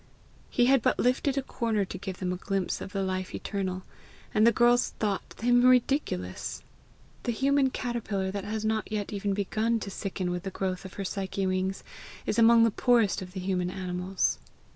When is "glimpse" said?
2.35-2.81